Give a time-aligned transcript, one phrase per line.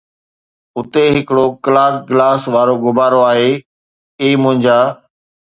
[0.77, 3.49] اتي ھڪڙو ڪلاڪ گلاس وارو غبارو آھي،
[4.21, 4.79] اي منهنجا